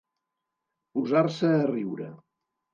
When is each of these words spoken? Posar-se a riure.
Posar-se 0.95 1.53
a 1.61 1.71
riure. 1.75 2.11